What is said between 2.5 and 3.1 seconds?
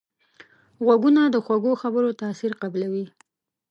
قبلوي